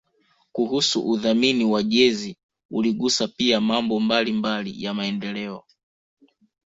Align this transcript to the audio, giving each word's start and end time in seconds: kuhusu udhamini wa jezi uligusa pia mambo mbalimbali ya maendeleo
kuhusu 0.51 1.01
udhamini 1.09 1.65
wa 1.65 1.83
jezi 1.83 2.37
uligusa 2.71 3.27
pia 3.27 3.61
mambo 3.61 3.99
mbalimbali 3.99 4.83
ya 4.83 4.93
maendeleo 4.93 5.63